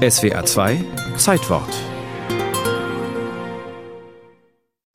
SWR 0.00 0.46
2 0.46 0.82
Zeitwort 1.18 1.68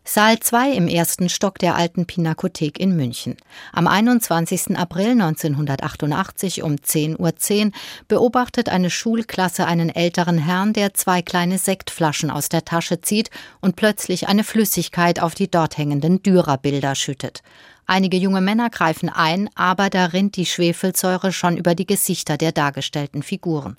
Saal 0.03 0.39
2 0.39 0.71
im 0.71 0.87
ersten 0.87 1.29
Stock 1.29 1.59
der 1.59 1.75
alten 1.75 2.07
Pinakothek 2.07 2.79
in 2.79 2.95
München. 2.95 3.37
Am 3.71 3.85
21. 3.85 4.75
April 4.75 5.11
1988 5.11 6.63
um 6.63 6.77
10.10 6.77 7.17
.10 7.19 7.65
Uhr 7.65 7.71
beobachtet 8.07 8.67
eine 8.69 8.89
Schulklasse 8.89 9.67
einen 9.67 9.89
älteren 9.89 10.39
Herrn, 10.39 10.73
der 10.73 10.95
zwei 10.95 11.21
kleine 11.21 11.59
Sektflaschen 11.59 12.31
aus 12.31 12.49
der 12.49 12.65
Tasche 12.65 13.01
zieht 13.01 13.29
und 13.61 13.75
plötzlich 13.75 14.27
eine 14.27 14.43
Flüssigkeit 14.43 15.21
auf 15.21 15.35
die 15.35 15.51
dort 15.51 15.77
hängenden 15.77 16.23
Dürerbilder 16.23 16.95
schüttet. 16.95 17.43
Einige 17.85 18.17
junge 18.17 18.41
Männer 18.41 18.71
greifen 18.71 19.09
ein, 19.09 19.51
aber 19.53 19.91
da 19.91 20.05
rinnt 20.05 20.35
die 20.35 20.47
Schwefelsäure 20.47 21.31
schon 21.31 21.57
über 21.57 21.75
die 21.75 21.85
Gesichter 21.85 22.37
der 22.37 22.51
dargestellten 22.51 23.21
Figuren. 23.21 23.77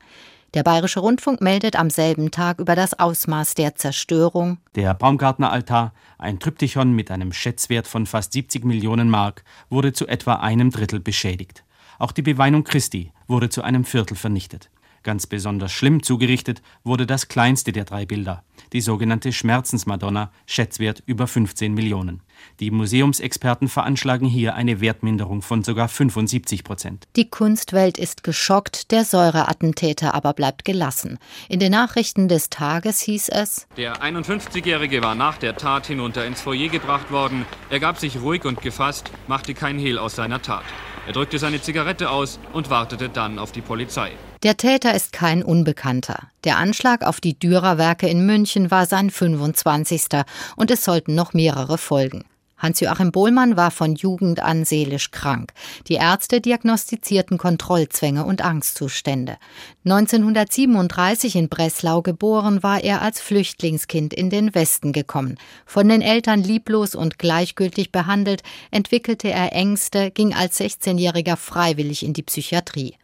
Der 0.57 0.63
Bayerische 0.63 1.01
Rundfunk 1.01 1.43
meldet 1.43 1.77
am 1.77 1.91
selben 1.91 2.31
Tag 2.31 2.61
über 2.61 2.75
das 2.75 2.99
Ausmaß 2.99 3.53
der 3.57 3.75
Zerstörung. 3.75 4.57
Der 4.75 4.95
Baumgartner-Altar, 4.95 5.93
ein 6.17 6.39
Tryptychon 6.39 6.95
mit 6.95 7.11
einem 7.11 7.35
Schätzwert 7.35 7.87
von 7.87 8.07
fast 8.07 8.33
70 8.33 8.65
Millionen 8.65 9.11
Mark, 9.11 9.45
wurde 9.69 9.93
zu 9.93 10.07
etwa 10.07 10.37
einem 10.37 10.71
Drittel 10.71 10.99
beschädigt. 10.99 11.63
Auch 11.99 12.11
die 12.11 12.23
Beweinung 12.23 12.65
Christi 12.65 13.13
wurde 13.29 13.51
zu 13.51 13.61
einem 13.61 13.85
Viertel 13.85 14.17
vernichtet. 14.17 14.71
Ganz 15.07 15.29
besonders 15.29 15.71
schlimm 15.71 16.03
zugerichtet 16.03 16.63
wurde 16.83 17.07
das 17.07 17.29
kleinste 17.29 17.71
der 17.71 17.85
drei 17.85 18.05
Bilder, 18.07 18.43
die 18.73 18.81
sogenannte 18.81 19.33
Schmerzensmadonna, 19.33 20.33
Schätzwert 20.47 21.01
über 21.07 21.29
15 21.29 21.73
Millionen. 21.73 22.23
Die 22.59 22.73
Museumsexperten 22.73 23.69
veranschlagen 23.69 24.27
hier 24.27 24.57
eine 24.57 24.81
Wertminderung 24.81 25.43
von 25.43 25.63
sogar 25.63 25.87
75 25.87 26.65
Prozent. 26.65 27.07
Die 27.15 27.31
Kunstwelt 27.31 27.99
ist 27.99 28.25
geschockt, 28.25 28.91
der 28.91 29.05
Säureattentäter 29.05 30.13
aber 30.13 30.33
bleibt 30.33 30.65
gelassen. 30.65 31.19
In 31.49 31.61
den 31.61 31.71
Nachrichten 31.71 32.27
des 32.27 32.51
Tages 32.51 32.99
hieß 32.99 33.29
es: 33.29 33.69
Der 33.77 34.03
51-Jährige 34.03 35.03
war 35.03 35.15
nach 35.15 35.39
der 35.39 35.57
Tat 35.57 35.87
hinunter 35.87 36.27
ins 36.27 36.41
Foyer 36.41 36.69
gebracht 36.69 37.13
worden. 37.13 37.47
Er 37.71 37.79
gab 37.79 37.99
sich 38.01 38.21
ruhig 38.21 38.45
und 38.45 38.61
gefasst, 38.61 39.13
machte 39.29 39.55
kein 39.55 39.79
Hehl 39.79 39.99
aus 39.99 40.17
seiner 40.17 40.43
Tat. 40.43 40.65
Er 41.07 41.13
drückte 41.13 41.39
seine 41.39 41.63
Zigarette 41.63 42.11
aus 42.11 42.41
und 42.53 42.69
wartete 42.69 43.09
dann 43.09 43.39
auf 43.39 43.53
die 43.53 43.61
Polizei. 43.61 44.11
Der 44.43 44.57
Täter 44.57 44.95
ist 44.95 45.13
kein 45.13 45.45
Unbekannter. 45.45 46.31
Der 46.45 46.59
Anschlag 46.59 47.03
auf 47.03 47.21
die 47.21 47.39
Dürerwerke 47.39 48.09
in 48.09 48.27
München 48.27 48.71
war 48.73 48.87
sein 48.87 49.11
25. 49.11 50.25
und 50.57 50.71
es 50.71 50.85
sollten 50.85 51.15
noch 51.15 51.33
mehrere 51.33 51.79
folgen. 51.79 52.25
Hans-Joachim 52.59 53.13
Bohlmann 53.13 53.57
war 53.57 53.71
von 53.71 53.95
Jugend 53.95 54.41
an 54.41 54.65
seelisch 54.65 55.11
krank. 55.11 55.53
Die 55.89 55.95
Ärzte 55.95 56.41
diagnostizierten 56.41 57.39
Kontrollzwänge 57.39 58.25
und 58.25 58.45
Angstzustände. 58.45 59.37
1937 59.85 61.37
in 61.37 61.49
Breslau 61.49 62.03
geboren, 62.03 62.63
war 62.63 62.83
er 62.83 63.03
als 63.03 63.21
Flüchtlingskind 63.21 64.15
in 64.15 64.31
den 64.31 64.55
Westen 64.55 64.93
gekommen. 64.93 65.39
Von 65.65 65.89
den 65.89 66.03
Eltern 66.03 66.43
lieblos 66.43 66.95
und 66.95 67.19
gleichgültig 67.19 67.93
behandelt, 67.93 68.43
entwickelte 68.71 69.31
er 69.31 69.53
Ängste, 69.53 70.11
ging 70.11 70.35
als 70.35 70.59
16-Jähriger 70.59 71.37
freiwillig 71.37 72.05
in 72.05 72.15
die 72.15 72.23
Psychiatrie. 72.23 72.97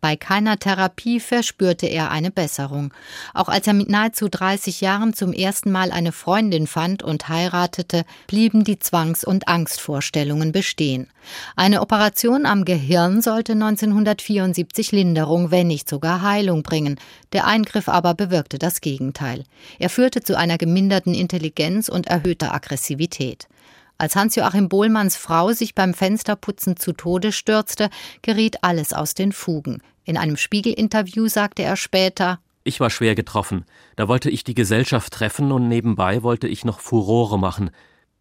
Bei 0.00 0.16
keiner 0.16 0.58
Therapie 0.58 1.20
verspürte 1.20 1.86
er 1.86 2.10
eine 2.10 2.30
Besserung. 2.30 2.94
Auch 3.34 3.48
als 3.48 3.66
er 3.66 3.74
mit 3.74 3.90
nahezu 3.90 4.28
30 4.30 4.80
Jahren 4.80 5.12
zum 5.12 5.34
ersten 5.34 5.70
Mal 5.70 5.92
eine 5.92 6.12
Freundin 6.12 6.66
fand 6.66 7.02
und 7.02 7.28
heiratete, 7.28 8.04
blieben 8.26 8.64
die 8.64 8.78
Zwangs- 8.78 9.24
und 9.24 9.48
Angstvorstellungen 9.48 10.52
bestehen. 10.52 11.08
Eine 11.54 11.82
Operation 11.82 12.46
am 12.46 12.64
Gehirn 12.64 13.20
sollte 13.20 13.52
1974 13.52 14.92
Linderung, 14.92 15.50
wenn 15.50 15.66
nicht 15.66 15.88
sogar 15.88 16.22
Heilung 16.22 16.62
bringen. 16.62 16.98
Der 17.32 17.46
Eingriff 17.46 17.88
aber 17.88 18.14
bewirkte 18.14 18.58
das 18.58 18.80
Gegenteil. 18.80 19.44
Er 19.78 19.90
führte 19.90 20.22
zu 20.22 20.36
einer 20.36 20.56
geminderten 20.56 21.12
Intelligenz 21.12 21.90
und 21.90 22.06
erhöhter 22.06 22.54
Aggressivität. 22.54 23.48
Als 24.00 24.16
Hans-Joachim 24.16 24.70
Bohlmanns 24.70 25.18
Frau 25.18 25.52
sich 25.52 25.74
beim 25.74 25.92
Fensterputzen 25.92 26.78
zu 26.78 26.94
Tode 26.94 27.32
stürzte, 27.32 27.90
geriet 28.22 28.64
alles 28.64 28.94
aus 28.94 29.12
den 29.12 29.30
Fugen. 29.30 29.82
In 30.04 30.16
einem 30.16 30.38
Spiegel-Interview 30.38 31.28
sagte 31.28 31.64
er 31.64 31.76
später, 31.76 32.38
ich 32.64 32.80
war 32.80 32.88
schwer 32.88 33.14
getroffen. 33.14 33.66
Da 33.96 34.08
wollte 34.08 34.30
ich 34.30 34.42
die 34.42 34.54
Gesellschaft 34.54 35.12
treffen 35.12 35.52
und 35.52 35.68
nebenbei 35.68 36.22
wollte 36.22 36.48
ich 36.48 36.64
noch 36.64 36.80
Furore 36.80 37.38
machen. 37.38 37.72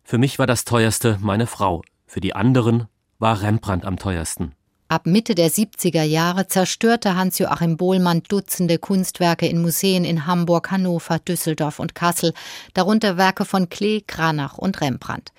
Für 0.04 0.18
mich 0.18 0.38
war 0.38 0.48
das 0.48 0.66
teuerste 0.66 1.18
meine 1.22 1.48
Frau. 1.48 1.82
Für 2.06 2.20
die 2.20 2.36
anderen 2.36 2.88
war 3.18 3.42
Rembrandt 3.42 3.86
am 3.86 3.98
teuersten. 3.98 4.52
Ab 4.90 5.06
Mitte 5.06 5.34
der 5.34 5.50
70er 5.50 6.04
Jahre 6.04 6.48
zerstörte 6.48 7.16
Hans-Joachim 7.16 7.78
Bohlmann 7.78 8.24
Dutzende 8.24 8.80
Kunstwerke 8.80 9.48
in 9.48 9.62
Museen 9.62 10.04
in 10.04 10.26
Hamburg, 10.26 10.72
Hannover, 10.72 11.20
Düsseldorf 11.20 11.80
und 11.80 11.96
Kassel, 11.96 12.34
darunter 12.74 13.16
Werke 13.16 13.46
von 13.46 13.70
Klee, 13.70 14.02
Kranach 14.02 14.58
und 14.58 14.82
Rembrandt. 14.82 15.32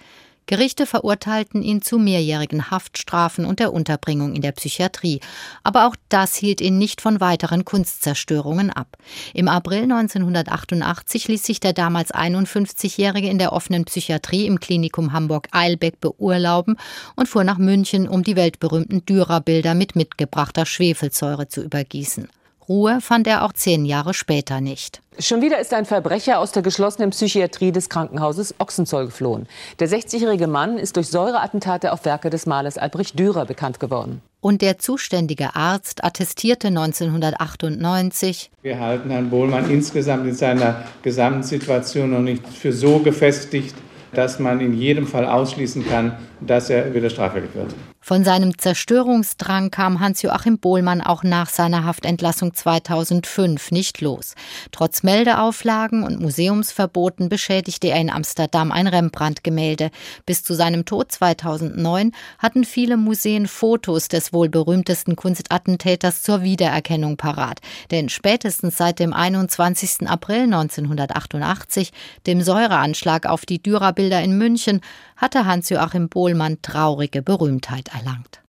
Gerichte 0.51 0.85
verurteilten 0.85 1.63
ihn 1.63 1.81
zu 1.81 1.97
mehrjährigen 1.97 2.73
Haftstrafen 2.73 3.45
und 3.45 3.61
der 3.61 3.73
Unterbringung 3.73 4.35
in 4.35 4.43
der 4.43 4.51
Psychiatrie. 4.51 5.21
Aber 5.63 5.87
auch 5.87 5.95
das 6.09 6.35
hielt 6.35 6.61
ihn 6.61 6.77
nicht 6.77 7.01
von 7.01 7.21
weiteren 7.21 7.65
Kunstzerstörungen 7.65 8.71
ab. 8.71 8.97
Im 9.33 9.47
April 9.47 9.85
1988 9.85 11.29
ließ 11.29 11.45
sich 11.45 11.61
der 11.61 11.73
damals 11.73 12.13
51-Jährige 12.13 13.29
in 13.29 13.39
der 13.39 13.53
offenen 13.53 13.85
Psychiatrie 13.85 14.47
im 14.47 14.59
Klinikum 14.59 15.13
Hamburg-Eilbeck 15.13 16.01
beurlauben 16.01 16.79
und 17.15 17.29
fuhr 17.29 17.45
nach 17.45 17.59
München, 17.59 18.09
um 18.09 18.25
die 18.25 18.35
weltberühmten 18.35 19.07
Dürer-Bilder 19.07 19.77
mit 19.77 19.95
mitgebrachter 19.95 20.67
Schwefelsäure 20.67 21.47
zu 21.47 21.63
übergießen. 21.63 22.29
Ruhe 22.71 23.01
fand 23.01 23.27
er 23.27 23.45
auch 23.45 23.53
zehn 23.53 23.85
Jahre 23.85 24.15
später 24.15 24.61
nicht. 24.61 25.01
Schon 25.19 25.43
wieder 25.43 25.59
ist 25.59 25.75
ein 25.75 25.87
Verbrecher 25.87 26.39
aus 26.39 26.53
der 26.53 26.63
geschlossenen 26.63 27.11
Psychiatrie 27.11 27.73
des 27.73 27.89
Krankenhauses 27.89 28.55
Ochsenzoll 28.61 29.07
geflohen. 29.07 29.49
Der 29.81 29.89
60-jährige 29.89 30.47
Mann 30.47 30.79
ist 30.79 30.95
durch 30.95 31.09
Säureattentate 31.09 31.93
auf 31.93 32.05
Werke 32.05 32.31
des 32.31 32.47
Malers 32.47 32.79
Albrecht 32.79 33.19
Dürer 33.19 33.45
bekannt 33.45 33.81
geworden. 33.81 34.23
Und 34.41 34.63
der 34.63 34.79
zuständige 34.79 35.57
Arzt 35.57 36.05
attestierte 36.05 36.69
1998, 36.69 38.53
wir 38.63 38.79
halten 38.79 39.11
Herrn 39.11 39.31
Bohlmann 39.31 39.69
insgesamt 39.69 40.29
in 40.29 40.35
seiner 40.35 40.85
Gesamtsituation 41.03 42.13
noch 42.13 42.21
nicht 42.21 42.47
für 42.47 42.73
so 42.73 43.01
gefestigt, 43.01 43.75
dass 44.13 44.39
man 44.39 44.61
in 44.61 44.75
jedem 44.75 45.09
Fall 45.09 45.27
ausschließen 45.27 45.85
kann, 45.89 46.17
dass 46.41 46.71
er 46.71 46.95
wieder 46.95 47.11
straffällig 47.11 47.55
wird. 47.55 47.75
Von 48.03 48.25
seinem 48.25 48.57
Zerstörungsdrang 48.57 49.71
kam 49.71 50.01
Hans-Joachim 50.01 50.59
Bohlmann 50.59 51.03
auch 51.03 51.23
nach 51.23 51.51
seiner 51.51 51.85
Haftentlassung 51.85 52.55
2005 52.55 53.71
nicht 53.73 54.01
los. 54.01 54.35
Trotz 54.73 55.03
Meldeauflagen 55.03 56.03
und 56.03 56.19
Museumsverboten 56.19 57.29
beschädigte 57.29 57.89
er 57.89 58.01
in 58.01 58.11
Amsterdam 58.11 58.73
ein 58.73 58.87
Rembrandt-Gemälde. 58.87 59.91
Bis 60.25 60.43
zu 60.43 60.55
seinem 60.55 60.87
Tod 60.87 61.13
2009 61.13 62.13
hatten 62.39 62.65
viele 62.65 62.97
Museen 62.97 63.47
Fotos 63.47 64.09
des 64.09 64.33
wohl 64.33 64.49
berühmtesten 64.49 65.15
Kunstattentäters 65.15 66.23
zur 66.23 66.43
Wiedererkennung 66.43 67.19
parat. 67.19 67.61
Denn 67.91 68.09
spätestens 68.09 68.79
seit 68.79 68.99
dem 68.99 69.13
21. 69.13 70.09
April 70.09 70.45
1988, 70.45 71.93
dem 72.27 72.41
Säureanschlag 72.41 73.27
auf 73.27 73.45
die 73.45 73.63
Dürerbilder 73.63 74.23
in 74.23 74.39
München, 74.39 74.81
hatte 75.17 75.45
Hans-Joachim 75.45 76.09
Bohlmann 76.09 76.30
traurige 76.63 77.23
Berühmtheit 77.23 77.89
erlangt. 77.95 78.39